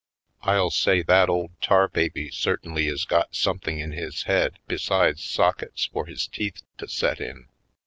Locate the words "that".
1.03-1.29